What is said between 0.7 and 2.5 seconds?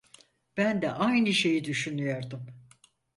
de aynı şeyi düşünüyordum.